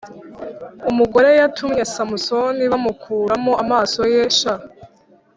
[0.91, 4.53] umugore yatumye samusoni bamukuramo amaso ye sha